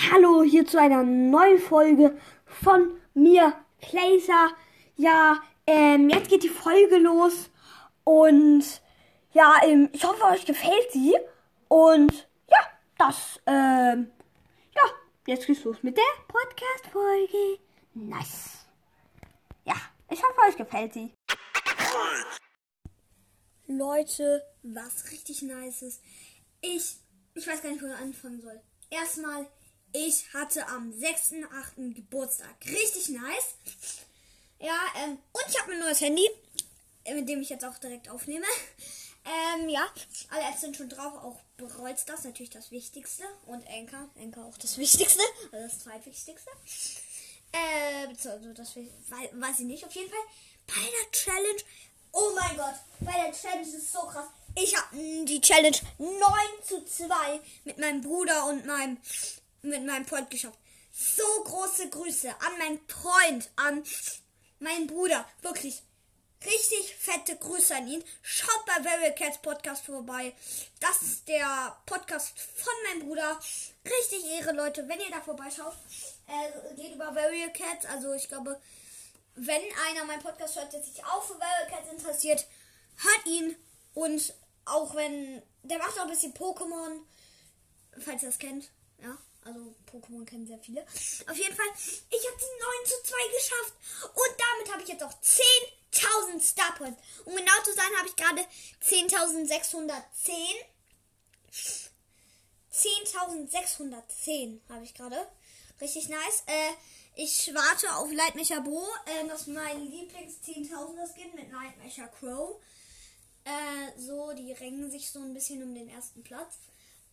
Hallo 0.00 0.44
hier 0.44 0.64
zu 0.64 0.80
einer 0.80 1.02
neuen 1.02 1.58
Folge 1.58 2.16
von 2.46 3.00
mir, 3.14 3.52
Placer. 3.80 4.50
Ja, 4.94 5.42
ähm, 5.66 6.08
jetzt 6.08 6.28
geht 6.28 6.44
die 6.44 6.48
Folge 6.48 6.98
los 6.98 7.50
und 8.04 8.62
ja, 9.32 9.56
ähm, 9.64 9.90
ich 9.92 10.04
hoffe, 10.04 10.22
euch 10.26 10.46
gefällt 10.46 10.92
sie. 10.92 11.16
Und 11.66 12.28
ja, 12.48 12.58
das, 12.96 13.40
ähm, 13.46 14.12
ja, 14.72 14.82
jetzt 15.26 15.48
geht's 15.48 15.64
los 15.64 15.82
mit 15.82 15.96
der 15.96 16.04
Podcast-Folge. 16.28 17.58
Nice. 17.94 18.66
Ja, 19.64 19.74
ich 20.10 20.22
hoffe, 20.22 20.48
euch 20.48 20.56
gefällt 20.56 20.94
sie. 20.94 21.12
Leute, 23.66 24.44
was 24.62 25.10
richtig 25.10 25.42
nice 25.42 25.82
ist. 25.82 26.02
Ich, 26.60 26.98
ich 27.34 27.48
weiß 27.48 27.62
gar 27.62 27.70
nicht, 27.70 27.82
wo 27.82 27.86
ich 27.88 27.94
anfangen 27.94 28.40
soll. 28.40 28.60
Erstmal, 28.90 29.46
ich 29.92 30.32
hatte 30.32 30.66
am 30.68 30.92
6.8. 30.92 31.94
Geburtstag. 31.94 32.54
Richtig 32.66 33.08
nice. 33.08 33.54
Ja, 34.60 34.78
ähm, 34.96 35.18
und 35.32 35.44
ich 35.48 35.58
habe 35.60 35.70
mein 35.70 35.80
neues 35.80 36.00
Handy, 36.00 36.28
äh, 37.04 37.14
mit 37.14 37.28
dem 37.28 37.40
ich 37.40 37.48
jetzt 37.48 37.64
auch 37.64 37.78
direkt 37.78 38.08
aufnehme. 38.08 38.46
Ähm, 39.24 39.68
ja, 39.68 39.86
alle 40.30 40.42
Apps 40.48 40.62
sind 40.62 40.74
schon 40.74 40.88
drauf, 40.88 41.12
auch 41.22 41.38
Brawl 41.58 41.98
Stars 41.98 42.24
natürlich 42.24 42.48
das 42.48 42.70
Wichtigste 42.70 43.24
und 43.44 43.66
Anchor, 43.68 44.08
Anchor 44.18 44.46
auch 44.46 44.56
das 44.56 44.78
Wichtigste, 44.78 45.20
also 45.52 45.66
das 45.66 45.80
zweitwichtigste. 45.80 46.50
Äh, 47.52 48.06
also 48.06 48.54
das 48.54 48.74
weiß, 48.74 49.28
weiß 49.34 49.60
ich 49.60 49.66
nicht, 49.66 49.84
auf 49.84 49.92
jeden 49.92 50.08
Fall. 50.08 50.18
Bei 50.66 50.80
der 50.80 51.10
Challenge, 51.10 51.62
oh 52.12 52.30
mein 52.34 52.56
Gott, 52.56 52.74
bei 53.00 53.12
der 53.12 53.32
Challenge 53.32 53.68
ist 53.68 53.74
es 53.74 53.92
so 53.92 54.00
krass. 54.00 54.28
Ich 54.54 54.74
habe 54.74 54.96
die 54.96 55.40
Challenge 55.42 55.76
9 55.98 56.10
zu 56.66 56.84
2 56.84 57.40
mit 57.64 57.76
meinem 57.78 58.00
Bruder 58.00 58.46
und 58.46 58.66
meinem 58.66 58.96
mit 59.62 59.84
meinem 59.84 60.06
Freund 60.06 60.30
geschafft. 60.30 60.58
So 60.92 61.22
große 61.44 61.90
Grüße 61.90 62.28
an 62.28 62.58
meinen 62.58 62.80
Freund, 62.88 63.50
an 63.56 63.84
meinen 64.58 64.86
Bruder. 64.86 65.28
Wirklich 65.42 65.82
richtig 66.44 66.94
fette 66.96 67.36
Grüße 67.36 67.74
an 67.74 67.88
ihn. 67.88 68.04
Schaut 68.22 68.64
bei 68.66 68.82
Very 68.82 69.14
Cats 69.14 69.38
Podcast 69.38 69.84
vorbei. 69.84 70.34
Das 70.80 71.02
ist 71.02 71.28
der 71.28 71.76
Podcast 71.86 72.38
von 72.38 72.72
meinem 72.86 73.06
Bruder. 73.06 73.38
Richtig 73.84 74.24
Ehre, 74.30 74.52
Leute. 74.52 74.88
Wenn 74.88 75.00
ihr 75.00 75.10
da 75.10 75.20
vorbeischaut, 75.20 75.74
äh, 76.26 76.74
geht 76.74 76.94
über 76.94 77.12
Very 77.12 77.50
Cats. 77.52 77.86
Also 77.86 78.12
ich 78.14 78.28
glaube, 78.28 78.60
wenn 79.34 79.62
einer 79.88 80.04
meinen 80.04 80.22
Podcast 80.22 80.56
hört, 80.56 80.72
der 80.72 80.82
sich 80.82 81.04
auch 81.04 81.22
für 81.22 81.38
Very 81.38 81.70
Cats 81.70 81.92
interessiert, 81.92 82.46
hört 82.96 83.26
ihn. 83.26 83.56
Und 83.94 84.34
auch 84.64 84.94
wenn, 84.94 85.42
der 85.62 85.78
macht 85.78 85.98
auch 85.98 86.04
ein 86.04 86.10
bisschen 86.10 86.34
Pokémon, 86.34 87.00
falls 88.00 88.22
ihr 88.22 88.28
das 88.28 88.38
kennt. 88.38 88.70
Ja. 89.02 89.16
Also 89.48 89.74
Pokémon 89.90 90.26
kennen 90.26 90.46
sehr 90.46 90.58
viele. 90.58 90.82
Auf 90.82 91.36
jeden 91.36 91.56
Fall, 91.56 91.66
ich 92.10 92.26
habe 92.26 92.36
die 92.36 92.54
9 92.60 92.84
zu 92.84 93.02
2 93.02 93.16
geschafft. 93.34 93.72
Und 94.14 94.36
damit 94.38 94.72
habe 94.72 94.82
ich 94.82 94.88
jetzt 94.88 95.02
auch 95.02 95.14
10.000 95.22 96.40
Star 96.42 96.74
Points. 96.74 97.00
Um 97.24 97.34
genau 97.34 97.62
zu 97.64 97.72
sein, 97.72 97.88
habe 97.98 98.08
ich 98.08 98.16
gerade 98.16 98.44
10.610. 98.84 100.04
10.610 102.70 104.60
habe 104.68 104.84
ich 104.84 104.92
gerade. 104.92 105.26
Richtig 105.80 106.10
nice. 106.10 106.42
Äh, 106.46 106.72
ich 107.14 107.50
warte 107.54 107.96
auf 107.96 108.12
Lightmecher 108.12 108.60
Bo. 108.60 108.86
Äh, 109.06 109.26
das 109.28 109.42
ist 109.42 109.46
mein 109.48 109.90
Lieblings-10.000er 109.90 111.10
Skin 111.10 111.34
mit 111.34 111.50
Lightmecher 111.50 112.08
Crow. 112.08 112.60
Äh, 113.44 113.98
so, 113.98 114.34
die 114.34 114.52
rängen 114.52 114.90
sich 114.90 115.10
so 115.10 115.20
ein 115.20 115.32
bisschen 115.32 115.62
um 115.62 115.74
den 115.74 115.88
ersten 115.88 116.22
Platz. 116.22 116.58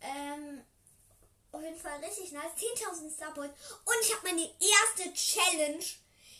Ähm, 0.00 0.64
auf 1.54 1.62
jeden 1.62 1.78
Fall 1.78 1.98
richtig 2.04 2.32
nice. 2.32 2.52
10.000 2.56 3.14
Starpoints. 3.14 3.54
Und 3.84 3.94
ich 4.02 4.14
habe 4.14 4.26
meine 4.28 4.50
erste 4.60 5.12
Challenge 5.14 5.84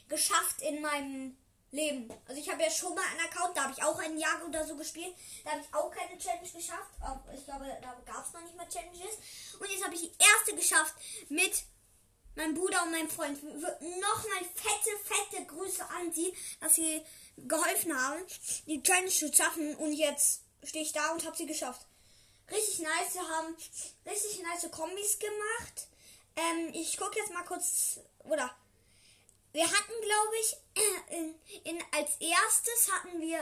geschafft 0.09 0.61
in 0.61 0.83
meinem 0.83 1.37
Leben. 1.71 2.09
Also 2.27 2.41
ich 2.41 2.49
habe 2.49 2.63
ja 2.63 2.71
schon 2.71 2.95
mal 2.95 3.05
einen 3.11 3.21
Account, 3.21 3.57
da 3.57 3.65
habe 3.65 3.75
ich 3.77 3.83
auch 3.83 3.99
ein 3.99 4.19
Jahr 4.19 4.45
oder 4.47 4.65
so 4.65 4.77
gespielt. 4.77 5.15
Da 5.45 5.53
habe 5.53 5.63
ich 5.63 5.75
auch 5.75 5.91
keine 5.91 6.19
Challenge 6.19 6.49
geschafft. 6.49 6.91
Ich 7.35 7.45
glaube, 7.45 7.67
da 7.83 8.01
gab 8.05 8.27
es 8.27 8.33
noch 8.33 8.43
nicht 8.43 8.57
mal 8.57 8.69
Challenges. 8.69 9.19
Und 9.59 9.71
jetzt 9.71 9.85
habe 9.85 9.95
ich 9.95 10.03
die 10.03 10.13
erste 10.19 10.55
geschafft 10.55 10.95
mit 11.29 11.65
meinem 12.37 12.55
Bruder 12.55 12.83
und 12.83 12.93
meinem 12.93 13.11
Freund. 13.11 13.43
Nochmal 13.43 14.45
fette, 14.55 14.91
fette 15.05 15.47
Grüße 15.47 15.85
an 15.91 16.13
sie, 16.13 16.35
dass 16.61 16.75
sie 16.75 17.03
geholfen 17.37 17.97
haben, 17.97 18.21
die 18.67 18.83
Challenge 18.83 19.09
zu 19.09 19.33
schaffen. 19.33 19.75
Und 19.77 19.93
jetzt 19.93 20.43
stehe 20.63 20.85
ich 20.85 20.93
da 20.93 21.13
und 21.13 21.25
habe 21.25 21.37
sie 21.37 21.47
geschafft 21.47 21.87
richtig 22.51 22.81
nice. 22.81 23.15
Wir 23.15 23.29
haben 23.29 23.57
richtig 24.07 24.43
nice 24.43 24.71
Kombis 24.71 25.19
gemacht. 25.19 25.89
Ähm, 26.37 26.71
ich 26.73 26.97
gucke 26.97 27.19
jetzt 27.19 27.33
mal 27.33 27.45
kurz, 27.45 28.01
oder 28.21 28.55
wir 29.53 29.65
hatten, 29.65 29.93
glaube 30.03 30.35
ich, 30.41 30.57
in, 31.11 31.35
in, 31.65 31.85
als 31.93 32.17
erstes 32.19 32.93
hatten 32.93 33.21
wir, 33.21 33.39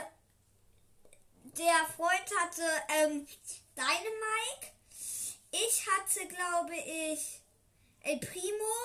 der 1.43 1.87
Freund 1.95 2.39
hatte 2.39 2.63
ähm, 2.89 3.27
Dynamike. 3.75 4.73
Ich 5.51 5.87
hatte, 5.87 6.27
glaube 6.27 6.75
ich, 6.75 7.41
El 8.01 8.19
Primo 8.19 8.75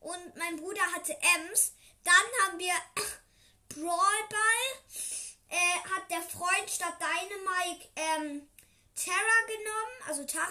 und 0.00 0.36
mein 0.36 0.56
Bruder 0.56 0.82
hatte 0.94 1.16
Ems. 1.36 1.72
Dann 2.04 2.14
haben 2.42 2.58
wir 2.58 2.74
Brawl 3.70 4.28
Ball. 4.28 4.82
Äh, 5.48 5.78
hat 5.90 6.10
der 6.10 6.22
Freund 6.22 6.70
statt 6.70 6.96
Dynamike 6.98 7.88
ähm, 7.96 8.48
Terra 8.94 9.46
genommen, 9.46 10.08
also 10.08 10.24
Tara. 10.24 10.46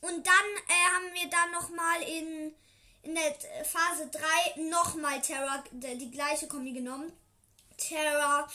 Und 0.00 0.26
dann 0.26 0.34
äh, 0.68 0.94
haben 0.94 1.14
wir 1.14 1.28
dann 1.28 1.50
nochmal 1.52 2.02
in, 2.02 2.54
in 3.02 3.14
der 3.14 3.34
Phase 3.64 4.08
3 4.08 4.62
nochmal 4.62 5.20
Terra, 5.20 5.62
die, 5.70 5.98
die 5.98 6.10
gleiche 6.10 6.48
Kombi 6.48 6.72
genommen. 6.72 7.12
Terra, 7.76 8.48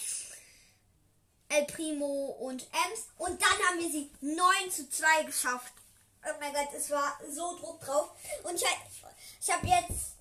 El 1.49 1.65
Primo 1.65 2.37
und 2.39 2.63
Ems. 2.63 3.07
Und 3.17 3.41
dann 3.41 3.67
haben 3.67 3.79
wir 3.79 3.91
sie 3.91 4.09
9 4.21 4.71
zu 4.71 4.89
2 4.89 5.23
geschafft. 5.23 5.73
Oh 6.23 6.33
mein 6.39 6.53
Gott, 6.53 6.69
es 6.75 6.89
war 6.89 7.19
so 7.29 7.57
Druck 7.57 7.81
drauf. 7.81 8.11
Und 8.43 8.55
ich, 8.55 8.65
ich 9.41 9.51
habe 9.51 9.67
jetzt 9.67 10.15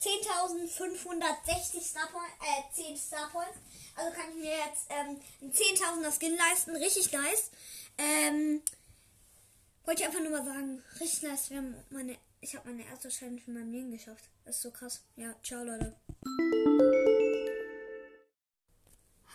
10.560 0.00 1.82
Star 1.82 2.06
Points, 2.08 2.32
äh, 2.42 2.74
10 2.74 2.96
Star 2.96 3.28
Points. 3.30 3.58
Also 3.96 4.10
kann 4.12 4.30
ich 4.30 4.36
mir 4.36 4.50
jetzt 4.50 4.88
ähm, 4.90 5.18
10.000er 5.50 6.12
Skin 6.12 6.36
leisten. 6.36 6.76
Richtig 6.76 7.12
nice. 7.12 7.50
Ähm, 7.96 8.62
wollte 9.86 10.02
ich 10.02 10.06
einfach 10.06 10.20
nur 10.20 10.30
mal 10.30 10.44
sagen, 10.44 10.82
richtig 11.00 11.22
nice. 11.22 11.50
Wir 11.50 11.58
haben 11.58 11.74
meine, 11.90 12.16
ich 12.42 12.54
habe 12.54 12.68
meine 12.68 12.84
erste 12.84 13.08
Challenge 13.08 13.40
in 13.46 13.54
meinem 13.54 13.72
Leben 13.72 13.90
geschafft. 13.90 14.28
Das 14.44 14.56
ist 14.56 14.62
so 14.62 14.70
krass. 14.70 15.02
Ja, 15.16 15.34
ciao 15.42 15.64
Leute. 15.64 15.96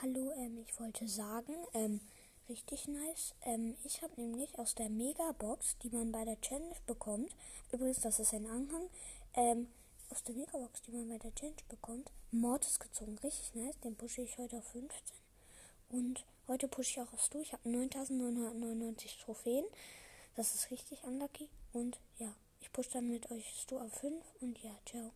Hallo, 0.02 0.32
ähm, 0.38 0.64
ich 0.68 0.80
wollte 0.80 1.08
sagen, 1.08 1.54
ähm, 1.74 2.00
richtig 2.48 2.88
nice. 2.88 3.34
Ähm, 3.44 3.76
ich 3.84 4.02
habe 4.04 4.20
nämlich 4.22 4.60
aus 4.60 4.76
der 4.76 4.90
Megabox, 4.90 5.78
die 5.80 5.90
man 5.90 6.12
bei 6.12 6.24
der 6.24 6.40
Challenge 6.42 6.76
bekommt, 6.86 7.36
übrigens, 7.72 8.00
das 8.00 8.20
ist 8.20 8.34
ein 8.34 8.46
Anhang, 8.46 8.90
ähm, 9.36 9.68
aus 10.12 10.24
der 10.24 10.36
Megabox, 10.36 10.82
die 10.82 10.92
man 10.92 11.08
bei 11.08 11.18
der 11.18 11.34
Challenge 11.34 11.64
bekommt, 11.70 12.12
Mortis 12.32 12.80
gezogen. 12.80 13.18
Richtig 13.24 13.56
nice. 13.56 13.80
Den 13.80 13.96
pushe 13.96 14.22
ich 14.22 14.38
heute 14.38 14.58
auf 14.58 14.68
15. 14.68 15.16
Und 15.90 16.26
heute 16.48 16.68
pushe 16.68 16.92
ich 16.92 17.00
auch 17.00 17.14
auf 17.14 17.24
Stu. 17.24 17.40
Ich 17.40 17.54
habe 17.54 17.70
9999 17.70 19.18
Trophäen. 19.24 19.66
Das 20.36 20.54
ist 20.54 20.70
richtig 20.72 21.04
unlucky. 21.04 21.50
Und 21.74 22.00
ja, 22.20 22.34
ich 22.60 22.72
pushe 22.72 22.92
dann 22.92 23.10
mit 23.10 23.32
euch 23.32 23.62
Stu 23.62 23.80
auf 23.80 23.94
5. 23.94 24.24
Und 24.42 24.62
ja, 24.62 24.72
ciao. 24.86 25.10